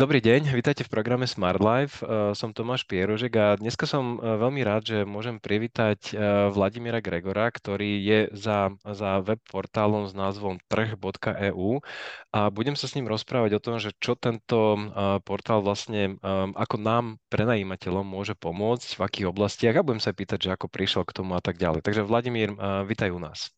[0.00, 2.00] Dobrý deň, vítajte v programe Smart Life.
[2.00, 7.04] Uh, som Tomáš Pierožek a dneska som uh, veľmi rád, že môžem privítať uh, Vladimíra
[7.04, 11.84] Gregora, ktorý je za, za web portálom s názvom trh.eu
[12.32, 14.88] a budem sa s ním rozprávať o tom, že čo tento
[15.28, 16.16] portál vlastne
[16.56, 21.04] ako nám, prenajímateľom, môže pomôcť, v akých oblastiach a budem sa pýtať, že ako prišiel
[21.04, 21.84] k tomu a tak ďalej.
[21.84, 22.56] Takže Vladimír,
[22.88, 23.52] vítaj u nás.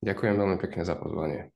[0.00, 1.52] Ďakujem veľmi pekne za pozvanie.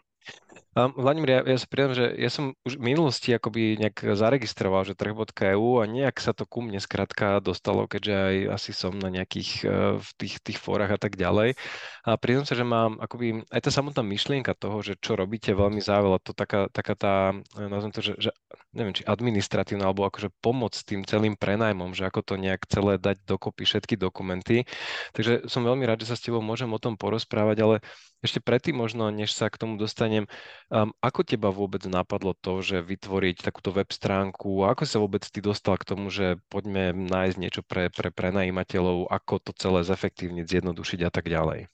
[0.75, 4.83] Um, Vladimír, ja, ja sa pridám, že ja som už v minulosti akoby nejak zaregistroval,
[4.83, 9.07] že trh.eu a nejak sa to ku mne skrátka dostalo, keďže aj asi som na
[9.07, 11.55] nejakých uh, v tých, tých fórach a tak ďalej.
[12.03, 15.79] A priznám sa, že mám akoby aj tá samotná myšlienka toho, že čo robíte, veľmi
[15.79, 16.19] závala.
[16.27, 17.15] To taká, taká tá,
[17.55, 18.31] nazvem to, že, že
[18.75, 23.23] neviem, či administratívna, alebo akože pomoc tým celým prenajmom, že ako to nejak celé dať
[23.23, 24.67] dokopy všetky dokumenty.
[25.15, 27.77] Takže som veľmi rád, že sa s tebou môžem o tom porozprávať, ale
[28.25, 30.25] ešte predtým možno, než sa k tomu dostanem,
[30.71, 34.65] um, ako teba vôbec napadlo to, že vytvoriť takúto web stránku?
[34.65, 39.35] Ako sa vôbec ty dostal k tomu, že poďme nájsť niečo pre, pre prenajímateľov, ako
[39.41, 41.69] to celé zefektívniť, zjednodušiť a tak ďalej?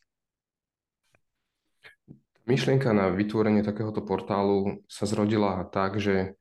[2.48, 6.34] Myšlienka na vytvorenie takéhoto portálu sa zrodila tak, že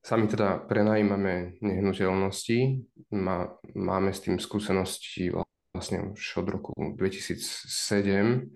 [0.00, 5.36] sami teda prenajímame nehnuteľnosti, má, máme s tým skúsenosti
[5.76, 8.48] vlastne už od roku 2007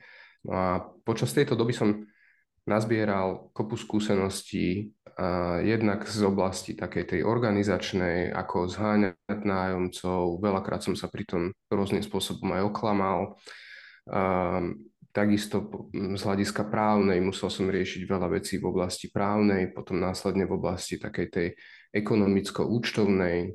[0.44, 0.66] No a
[1.08, 2.04] počas tejto doby som
[2.64, 4.92] nazbieral kopu skúseností,
[5.62, 12.02] jednak z oblasti takej tej organizačnej, ako zháňať nájomcov, veľakrát som sa pri tom rôznym
[12.02, 13.38] spôsobom aj oklamal.
[15.14, 20.58] Takisto z hľadiska právnej musel som riešiť veľa vecí v oblasti právnej, potom následne v
[20.58, 21.48] oblasti takej tej
[21.94, 23.54] ekonomicko-účtovnej,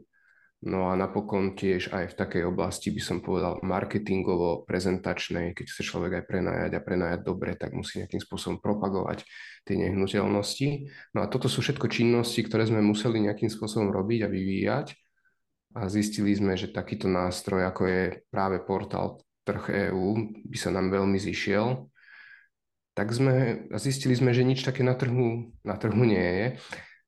[0.60, 6.20] No a napokon tiež aj v takej oblasti by som povedal marketingovo-prezentačnej, keď chce človek
[6.20, 9.24] aj prenajať a prenajať dobre, tak musí nejakým spôsobom propagovať
[9.64, 10.92] tie nehnuteľnosti.
[11.16, 14.88] No a toto sú všetko činnosti, ktoré sme museli nejakým spôsobom robiť a vyvíjať
[15.80, 20.92] a zistili sme, že takýto nástroj, ako je práve portál trh EU, by sa nám
[20.92, 21.88] veľmi zišiel.
[23.00, 26.48] Tak sme, zistili sme, že nič také na trhu, na trhu nie je.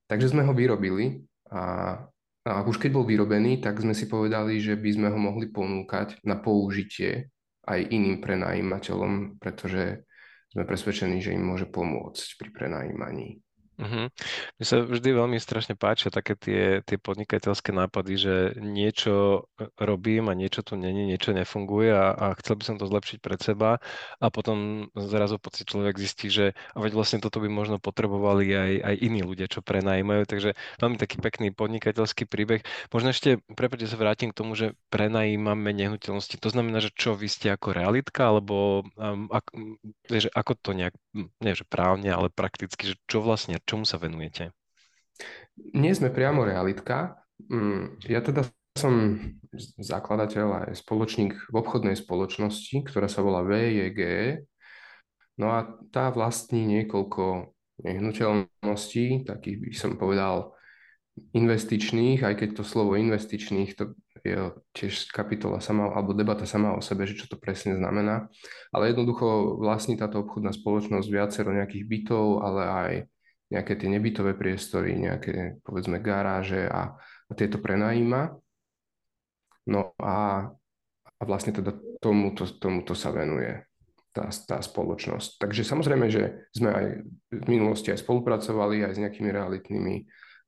[0.07, 1.99] Takže sme ho vyrobili a
[2.41, 6.25] a už keď bol vyrobený, tak sme si povedali, že by sme ho mohli ponúkať
[6.25, 7.29] na použitie
[7.69, 10.01] aj iným prenajímateľom, pretože
[10.49, 13.39] sme presvedčení, že im môže pomôcť pri prenajímaní.
[13.79, 14.11] Uh-huh.
[14.59, 19.47] Mne sa vždy veľmi strašne páčia také tie, tie podnikateľské nápady, že niečo
[19.79, 23.39] robím a niečo tu není, niečo nefunguje a, a chcel by som to zlepšiť pred
[23.39, 23.79] seba
[24.19, 28.71] a potom zrazu pocit človek zistí, že a veď vlastne toto by možno potrebovali aj,
[28.83, 32.61] aj iní ľudia, čo prenajímajú, takže veľmi taký pekný podnikateľský príbeh.
[32.91, 36.35] Možno ešte, prepáčte, sa vrátim k tomu, že prenajímame nehnuteľnosti.
[36.43, 39.47] To znamená, že čo, vy ste ako realitka, alebo um, ak,
[40.11, 44.53] že ako to nejak, nie že právne, ale prakticky, že čo vlastne, čomu sa venujete?
[45.75, 47.21] Nie sme priamo realitka.
[47.49, 49.19] Mm, ja teda som
[49.77, 54.01] zakladateľ aj spoločník v obchodnej spoločnosti, ktorá sa volá VJG.
[55.35, 57.51] No a tá vlastní niekoľko
[57.81, 60.55] nehnuteľností, takých by som povedal
[61.35, 66.81] investičných, aj keď to slovo investičných, to je tiež kapitola sama, alebo debata sama o
[66.81, 68.29] sebe, že čo to presne znamená.
[68.69, 72.93] Ale jednoducho vlastní táto obchodná spoločnosť viacero nejakých bytov, ale aj
[73.51, 76.95] nejaké tie nebytové priestory, nejaké povedzme garáže a,
[77.27, 78.31] a tieto prenajíma.
[79.67, 80.47] No a,
[80.97, 83.61] a vlastne teda tomuto, tomuto sa venuje
[84.15, 85.37] tá, tá spoločnosť.
[85.39, 86.85] Takže samozrejme, že sme aj
[87.31, 89.95] v minulosti aj spolupracovali aj s nejakými realitnými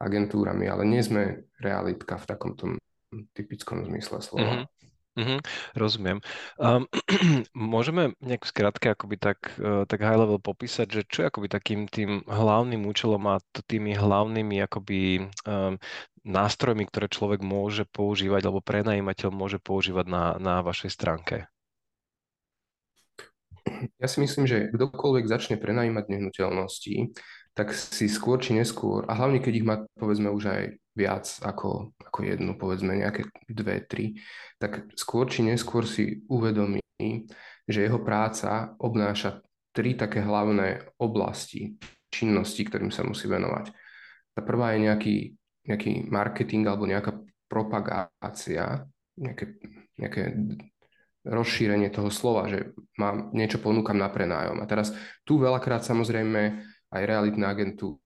[0.04, 2.64] agentúrami, ale nie sme realitka v takomto
[3.32, 4.64] typickom zmysle slova.
[4.64, 4.73] Mm-hmm.
[5.14, 5.40] Mm-hmm,
[5.78, 6.18] rozumiem.
[6.58, 6.90] Um,
[7.54, 11.86] môžeme nejak skrátke akoby tak, uh, tak high level popísať, že čo je akoby takým
[11.86, 13.38] tým hlavným účelom a
[13.70, 15.78] tými hlavnými akoby um,
[16.26, 21.46] nástrojmi, ktoré človek môže používať alebo prenajímateľ môže používať na, na vašej stránke?
[24.02, 27.16] Ja si myslím, že kdokoľvek začne prenajímať nehnuteľnosti,
[27.54, 30.64] tak si skôr či neskôr, a hlavne keď ich má povedzme už aj
[30.94, 34.18] viac ako, ako jednu, povedzme nejaké dve, tri,
[34.62, 36.82] tak skôr či neskôr si uvedomí,
[37.66, 39.42] že jeho práca obnáša
[39.74, 41.82] tri také hlavné oblasti
[42.14, 43.74] činnosti, ktorým sa musí venovať.
[44.38, 45.16] Tá prvá je nejaký,
[45.66, 47.18] nejaký marketing alebo nejaká
[47.50, 48.86] propagácia,
[49.18, 49.58] nejaké,
[49.98, 50.22] nejaké
[51.26, 54.62] rozšírenie toho slova, že mám niečo ponúkam na prenájom.
[54.62, 54.94] A teraz
[55.26, 56.62] tu veľakrát samozrejme
[56.94, 58.03] aj realitné agentúry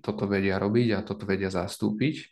[0.00, 2.24] toto vedia robiť a toto vedia zastúpiť.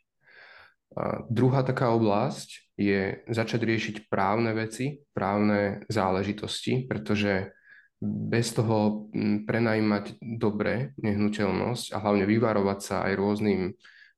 [0.97, 7.53] A druhá taká oblasť je začať riešiť právne veci, právne záležitosti, pretože
[8.01, 9.09] bez toho
[9.49, 13.61] prenajímať dobre nehnuteľnosť a hlavne vyvarovať sa aj rôznym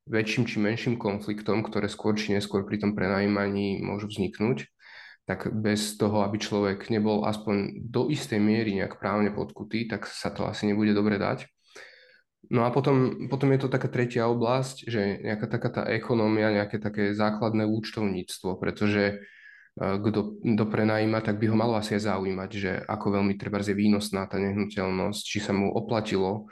[0.08, 4.66] väčším či menším konfliktom, ktoré skôr či neskôr pri tom prenajímaní môžu vzniknúť,
[5.28, 10.32] tak bez toho, aby človek nebol aspoň do istej miery nejak právne podkutý, tak sa
[10.32, 11.44] to asi nebude dobre dať.
[12.48, 16.78] No a potom, potom je to taká tretia oblasť, že nejaká taká tá ekonómia, nejaké
[16.78, 19.20] také základné účtovníctvo, pretože
[19.78, 23.78] kto, kto prenajíma, tak by ho malo asi aj zaujímať, že ako veľmi treba je
[23.78, 26.50] výnosná tá nehnuteľnosť, či sa mu oplatilo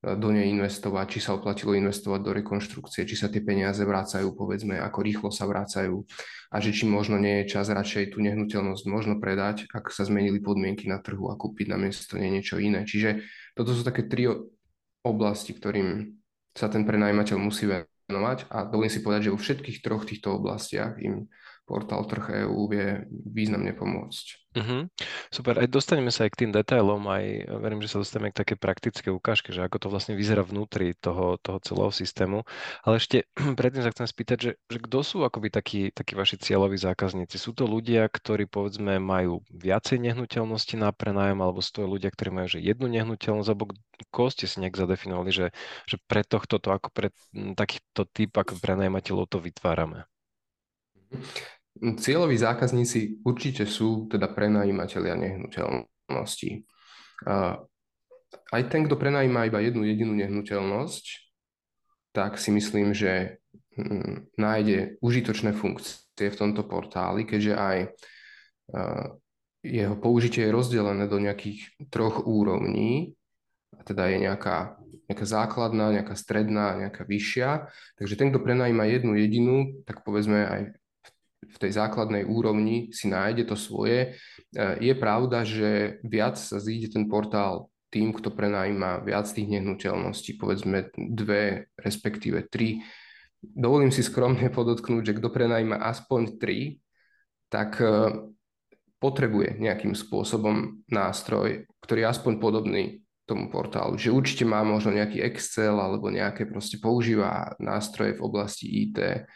[0.00, 4.32] e, do nej investovať, či sa oplatilo investovať do rekonštrukcie, či sa tie peniaze vrácajú,
[4.32, 6.00] povedzme, ako rýchlo sa vrácajú
[6.48, 10.40] a že či možno nie je čas radšej tú nehnuteľnosť možno predať, ak sa zmenili
[10.40, 12.88] podmienky na trhu a kúpiť na miesto nie niečo iné.
[12.88, 13.20] Čiže
[13.52, 14.32] toto sú také tri
[15.02, 16.18] oblasti, ktorým
[16.54, 18.50] sa ten prenajímateľ musí venovať.
[18.52, 21.26] A dovolím si povedať, že vo všetkých troch týchto oblastiach im
[21.72, 24.42] portál trh EU vie významne pomôcť.
[24.52, 24.84] Uh-huh.
[25.32, 28.54] Super, aj dostaneme sa aj k tým detailom, aj verím, že sa dostaneme k také
[28.60, 32.44] praktické ukážke, že ako to vlastne vyzerá vnútri toho, toho celého systému.
[32.84, 33.24] Ale ešte
[33.58, 37.40] predtým sa chcem spýtať, že, že kto sú akoby takí, takí vaši cieľoví zákazníci?
[37.40, 42.28] Sú to ľudia, ktorí povedzme majú viacej nehnuteľnosti na prenájom, alebo sú to ľudia, ktorí
[42.28, 43.72] majú že jednu nehnuteľnosť, alebo
[44.12, 45.46] koho ste si nejak zadefinovali, že,
[45.88, 47.08] že pre tohto, to ako pre
[47.56, 50.04] takýto typ ako prenajímateľov to vytvárame?
[51.82, 56.50] Cieľoví zákazníci určite sú teda prenajímatelia nehnuteľnosti.
[58.52, 61.04] Aj ten, kto prenajíma iba jednu jedinú nehnuteľnosť,
[62.14, 63.42] tak si myslím, že
[63.74, 67.78] hm, nájde užitočné funkcie v tomto portáli, keďže aj
[69.62, 73.14] jeho použitie je rozdelené do nejakých troch úrovní,
[73.86, 77.70] teda je nejaká, nejaká základná, nejaká stredná, nejaká vyššia.
[77.98, 79.56] Takže ten, kto prenajíma jednu jedinú,
[79.86, 80.60] tak povedzme aj
[81.52, 84.16] v tej základnej úrovni si nájde to svoje.
[84.56, 90.40] E, je pravda, že viac sa zíde ten portál tým, kto prenajíma viac tých nehnuteľností,
[90.40, 92.80] povedzme dve, respektíve tri.
[93.44, 96.80] Dovolím si skromne podotknúť, že kto prenajíma aspoň tri,
[97.52, 98.32] tak e,
[98.96, 104.00] potrebuje nejakým spôsobom nástroj, ktorý je aspoň podobný tomu portálu.
[104.00, 109.28] Že určite má možno nejaký Excel alebo nejaké proste používa nástroje v oblasti IT,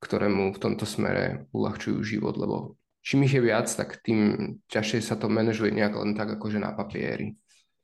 [0.00, 5.00] ktoré mu v tomto smere uľahčujú život, lebo čím ich je viac, tak tým ťažšie
[5.04, 7.36] sa to manažuje nejak len tak akože na papieri.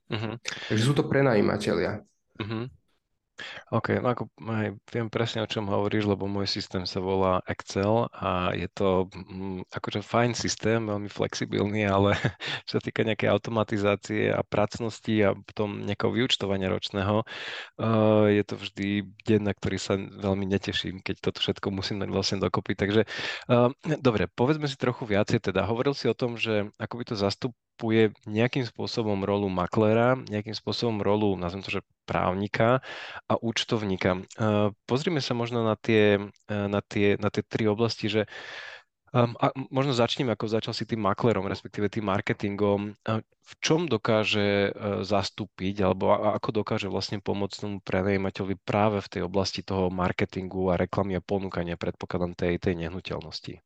[0.09, 0.41] Uh-huh.
[0.73, 2.01] Takže sú to prenajímatelia.
[2.41, 2.73] Uh-huh.
[3.69, 8.09] OK, no ako aj viem presne, o čom hovoríš, lebo môj systém sa volá Excel
[8.17, 12.17] a je to mm, akože fajn systém, veľmi flexibilný, ale
[12.67, 18.55] čo sa týka nejakej automatizácie a pracnosti a potom nejakého vyučtovania ročného, uh, je to
[18.57, 18.89] vždy
[19.29, 22.73] deň, na ktorý sa veľmi neteším, keď toto všetko musím dať vlastne dokopy.
[22.73, 23.05] Takže
[23.53, 23.69] uh,
[24.01, 25.69] dobre, povedzme si trochu viacej teda.
[25.69, 30.57] Hovoril si o tom, že ako by to zastup, zastupuje nejakým spôsobom rolu maklera, nejakým
[30.57, 32.81] spôsobom rolu, nazvem to, že právnika
[33.29, 34.25] a účtovníka.
[34.89, 36.17] Pozrime sa možno na tie,
[36.49, 38.25] na tie, na tie tri oblasti, že
[39.15, 42.93] Um, a možno začnem, ako začal si tým maklerom, respektíve tým marketingom.
[43.23, 44.75] V čom dokáže
[45.07, 50.77] zastúpiť, alebo ako dokáže vlastne pomôcť tomu prenajímateľovi práve v tej oblasti toho marketingu a
[50.77, 53.63] reklamy a ponúkania, predpokladám, tej, tej nehnuteľnosti?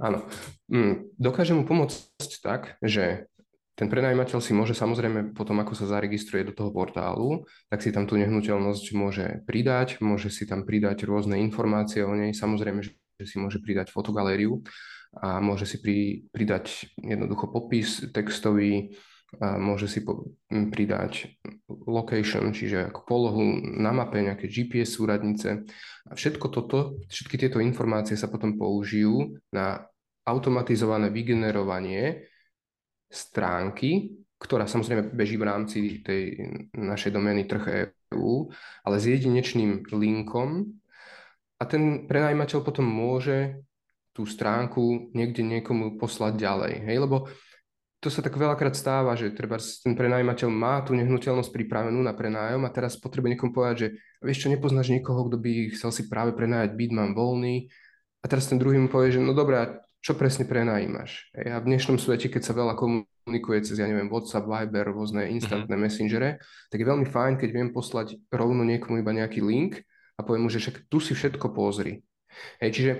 [0.00, 0.24] Áno.
[0.72, 3.28] Mm, dokáže mu pomôcť tak, že
[3.76, 8.04] ten prenajímateľ si môže samozrejme potom, ako sa zaregistruje do toho portálu, tak si tam
[8.04, 13.40] tú nehnuteľnosť môže pridať, môže si tam pridať rôzne informácie o nej, samozrejme, že si
[13.40, 14.60] môže pridať fotogalériu
[15.16, 18.96] a môže si pri, pridať jednoducho popis textový,
[19.38, 21.38] a môže si po, pridať
[21.86, 25.62] location, čiže ako polohu na mape, nejaké GPS súradnice.
[26.10, 29.86] A všetko toto, všetky tieto informácie sa potom použijú na
[30.30, 32.30] automatizované vygenerovanie
[33.10, 36.38] stránky, ktorá samozrejme beží v rámci tej
[36.72, 38.48] našej domény trh EU,
[38.86, 40.80] ale s jedinečným linkom
[41.60, 43.60] a ten prenajímateľ potom môže
[44.16, 46.74] tú stránku niekde niekomu poslať ďalej.
[46.88, 46.96] Hej?
[47.04, 47.28] Lebo
[48.00, 52.64] to sa tak veľakrát stáva, že treba ten prenajímateľ má tú nehnuteľnosť pripravenú na prenájom
[52.64, 53.88] a teraz potrebuje niekomu povedať, že
[54.24, 57.68] vieš čo, nepoznáš niekoho, kto by chcel si práve prenájať byt, mám voľný.
[58.20, 61.28] A teraz ten druhý mu povie, že no dobré, čo presne prenajímaš.
[61.36, 65.68] A v dnešnom svete, keď sa veľa komunikuje cez, ja neviem, WhatsApp, Viber, rôzne instantné
[65.68, 65.84] mm-hmm.
[65.84, 66.28] messengere,
[66.72, 69.84] tak je veľmi fajn, keď viem poslať rovno niekomu iba nejaký link
[70.16, 72.00] a poviem mu, že však tu si všetko pozri.
[72.64, 72.92] Hej, čiže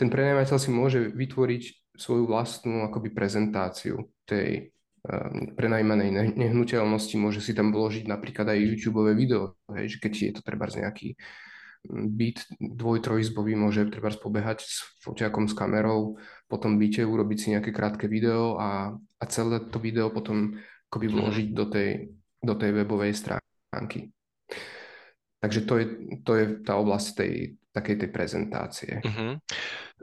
[0.00, 1.62] ten prenajímateľ si môže vytvoriť
[1.96, 4.72] svoju vlastnú akoby prezentáciu tej
[5.04, 10.32] um, prenajímanej nehnuteľnosti, môže si tam vložiť napríklad aj YouTube video, hej, že keď je
[10.36, 11.55] to treba nejaký mm,
[11.90, 16.18] byt dvoj, trojizbový, môže treba pobehať s foťakom, s kamerou,
[16.50, 20.58] potom byte urobiť si nejaké krátke video a, a celé to video potom
[20.90, 21.14] akoby mhm.
[21.14, 21.90] vložiť do tej,
[22.42, 24.10] do tej webovej stránky.
[25.42, 25.86] takže to je,
[26.22, 27.32] to je tá oblasť tej,
[27.76, 28.92] takej tej prezentácie.
[29.04, 29.36] Uh-huh.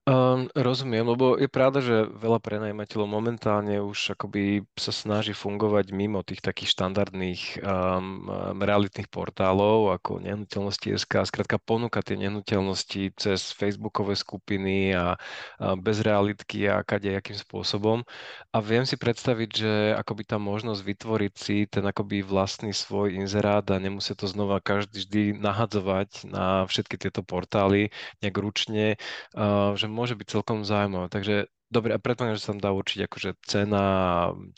[0.03, 6.19] Um, rozumiem, lebo je pravda, že veľa prenajímateľov momentálne už akoby sa snaží fungovať mimo
[6.27, 8.27] tých takých štandardných um,
[8.59, 15.15] realitných portálov ako nehnuteľnosti SK, skrátka ponúka tie nehnuteľnosti cez facebookové skupiny a,
[15.61, 18.03] a bez realitky a kadejakým spôsobom.
[18.51, 23.63] A viem si predstaviť, že akoby tá možnosť vytvoriť si ten akoby vlastný svoj inzerát
[23.71, 27.87] a nemusí to znova každý vždy nahadzovať na všetky tieto portály
[28.19, 28.99] nejak ručne,
[29.37, 31.11] uh, že môže byť celkom zaujímavé.
[31.11, 33.83] Takže dobre, a predpokladám, že sa tam dá určiť akože cena,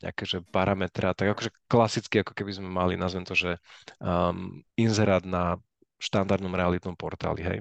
[0.05, 3.57] nejaké že parametra, tak akože klasicky, ako keby sme mali, nazvem to, že
[3.97, 5.57] um, inzerát na
[5.97, 7.59] štandardnom realitnom portáli, hej?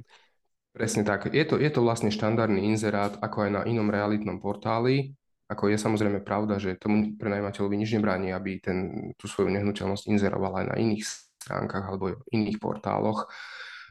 [0.74, 1.30] Presne tak.
[1.30, 5.14] Je to, je to vlastne štandardný inzerát, ako aj na inom realitnom portáli.
[5.46, 10.60] Ako je samozrejme pravda, že tomu prenajímateľovi nič nebráni, aby ten, tú svoju nehnuteľnosť inzeroval
[10.60, 13.30] aj na iných stránkach alebo iných portáloch.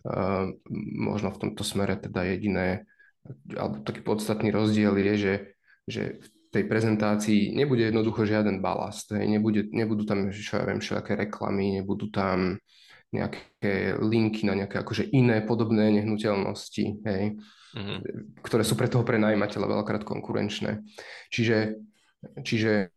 [0.04, 0.52] Uh,
[1.00, 2.84] možno v tomto smere teda jediné
[3.56, 5.34] alebo taký podstatný rozdiel je, že,
[5.88, 10.84] že v tej prezentácii nebude jednoducho žiaden balast, hej, nebude, nebudú tam, čo ja viem,
[10.84, 12.62] všelijaké reklamy, nebudú tam
[13.14, 17.24] nejaké linky na nejaké akože iné podobné nehnuteľnosti, hej,
[17.78, 17.98] mm-hmm.
[18.42, 20.82] ktoré sú pre toho prenajímateľa veľakrát konkurenčné.
[21.30, 21.78] Čiže
[22.24, 22.93] Čiže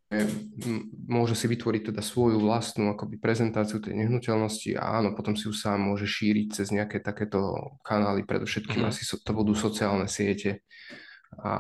[1.11, 5.55] môže si vytvoriť teda svoju vlastnú akoby prezentáciu tej nehnuteľnosti a áno, potom si ju
[5.55, 8.91] sám môže šíriť cez nejaké takéto kanály, predovšetkým mm.
[8.91, 10.63] asi to budú sociálne siete
[11.43, 11.55] a,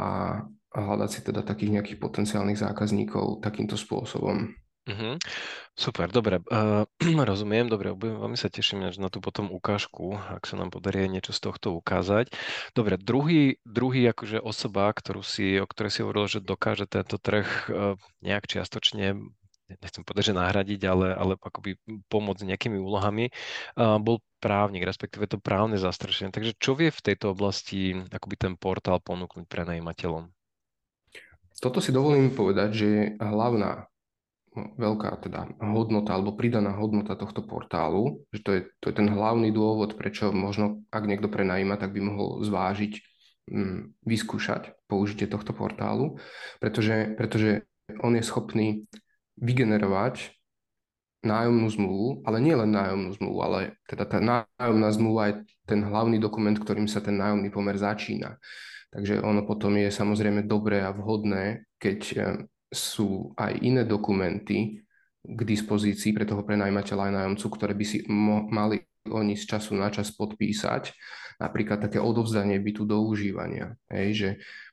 [0.46, 4.54] a hľadať si teda takých nejakých potenciálnych zákazníkov takýmto spôsobom.
[4.86, 5.18] Uh-huh.
[5.74, 6.86] Super, dobre, uh,
[7.30, 11.42] rozumiem, dobre, veľmi sa teším na tú potom ukážku, ak sa nám podarí niečo z
[11.42, 12.30] tohto ukázať.
[12.70, 17.46] Dobre, druhý, druhý akože osoba, ktorú si, o ktorej si hovoril, že dokáže tento trh
[17.66, 19.18] uh, nejak čiastočne
[19.66, 21.74] nechcem povedať, že nahradiť, ale, ale akoby
[22.06, 23.34] pomôcť nejakými úlohami,
[23.74, 26.30] uh, bol právnik, respektíve to právne zastrešenie.
[26.30, 30.30] Takže čo vie v tejto oblasti akoby ten portál ponúknuť pre najímateľom?
[31.58, 32.88] Toto si dovolím povedať, že
[33.18, 33.90] hlavná
[34.56, 39.52] veľká teda hodnota alebo pridaná hodnota tohto portálu, že to je, to je ten hlavný
[39.52, 42.92] dôvod, prečo možno, ak niekto prenajíma, tak by mohol zvážiť,
[43.52, 46.16] um, vyskúšať použitie tohto portálu,
[46.58, 47.68] pretože, pretože
[48.00, 48.66] on je schopný
[49.36, 50.32] vygenerovať
[51.26, 53.60] nájomnú zmluvu, ale nie len nájomnú zmluvu, ale
[53.90, 55.34] teda tá nájomná zmluva je
[55.66, 58.38] ten hlavný dokument, ktorým sa ten nájomný pomer začína.
[58.94, 62.00] Takže ono potom je samozrejme dobré a vhodné, keď
[62.76, 64.84] sú aj iné dokumenty
[65.26, 69.74] k dispozícii pre toho prenajímateľa aj nájomcu, ktoré by si mo- mali oni z času
[69.74, 70.94] na čas podpísať.
[71.42, 73.74] Napríklad také odovzdanie bytu do užívania.
[73.90, 74.28] Hej, že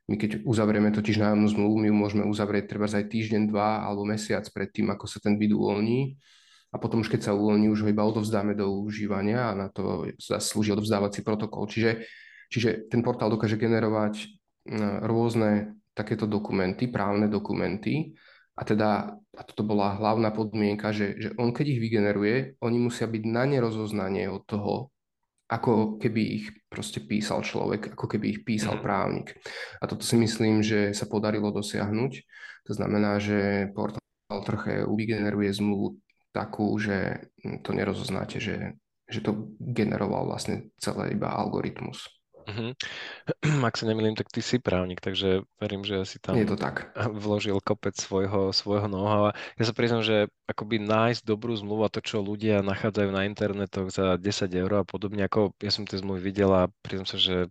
[0.08, 4.04] my keď uzavrieme totiž nájomnú zmluvu, my ju môžeme uzavrieť treba aj týždeň, dva alebo
[4.04, 6.20] mesiac pred tým, ako sa ten byt uvoľní.
[6.74, 10.10] A potom už keď sa uvoľní, už ho iba odovzdáme do užívania a na to
[10.18, 11.70] slúži odovzdávací protokol.
[11.70, 12.04] Čiže,
[12.50, 14.28] čiže ten portál dokáže generovať
[15.06, 18.14] rôzne takéto dokumenty, právne dokumenty.
[18.54, 23.10] A teda, a toto bola hlavná podmienka, že, že on keď ich vygeneruje, oni musia
[23.10, 24.94] byť na nerozoznanie od toho,
[25.50, 28.84] ako keby ich proste písal človek, ako keby ich písal mm.
[28.86, 29.28] právnik.
[29.82, 32.12] A toto si myslím, že sa podarilo dosiahnuť.
[32.70, 36.02] To znamená, že portál trh EU vygeneruje zmluvu
[36.34, 37.30] takú, že
[37.62, 42.10] to nerozoznáte, že, že to generoval vlastne celé iba algoritmus.
[42.44, 42.72] Uh-huh.
[43.68, 46.92] Ak sa nemýlim, tak ty si právnik, takže verím, že si tam Je to tak.
[46.96, 49.32] vložil kopec svojho, svojho know-how.
[49.56, 53.88] Ja sa priznám, že akoby nájsť dobrú zmluvu a to, čo ľudia nachádzajú na internetoch
[53.96, 57.48] za 10 eur a podobne, ako ja som tie zmluvy videl a priznám sa, že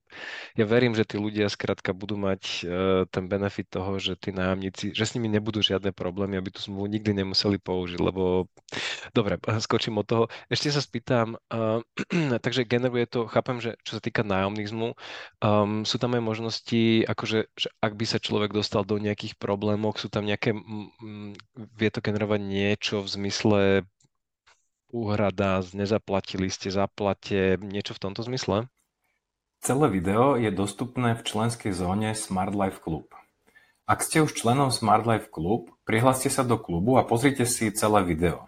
[0.52, 4.92] ja verím, že tí ľudia skrátka budú mať uh, ten benefit toho, že tí nájomníci,
[4.92, 8.44] že s nimi nebudú žiadne problémy, aby tú zmluvu nikdy nemuseli použiť, lebo
[9.16, 10.24] dobre, skočím od toho.
[10.52, 11.80] Ešte sa spýtam, uh,
[12.44, 14.81] takže generuje to, chápem, že čo sa týka nájomných zmluv,
[15.38, 19.98] Um, sú tam aj možnosti, akože že ak by sa človek dostal do nejakých problémov,
[19.98, 23.60] sú tam nejaké, m, vie to generovať niečo v zmysle
[24.92, 28.68] úhrada, nezaplatili ste, zaplate, niečo v tomto zmysle?
[29.62, 33.06] Celé video je dostupné v členskej zóne Smart Life Club.
[33.86, 38.02] Ak ste už členom Smart Life Club, prihláste sa do klubu a pozrite si celé
[38.02, 38.46] video.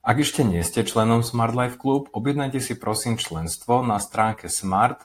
[0.00, 5.04] Ak ešte nie ste členom Smart Life Club, objednajte si prosím členstvo na stránke smart